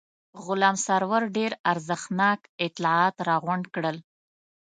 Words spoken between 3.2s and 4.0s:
راغونډ کړل.